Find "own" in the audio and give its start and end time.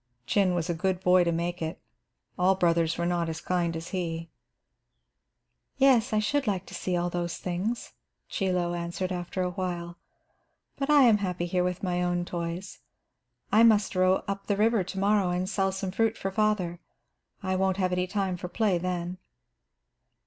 12.01-12.25